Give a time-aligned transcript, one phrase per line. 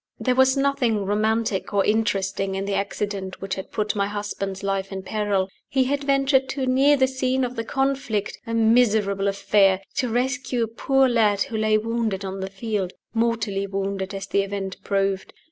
[0.19, 4.91] There was nothing romantic or interesting in the accident which had put my husband's life
[4.91, 5.47] in peril.
[5.69, 10.63] He had ventured too near the scene of the conflict (a miserable affair) to rescue
[10.63, 15.33] a poor lad who lay wounded on the field mortally wounded, as the event proved.